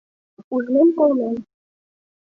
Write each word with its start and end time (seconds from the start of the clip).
Ужмем-колмем 0.55 1.37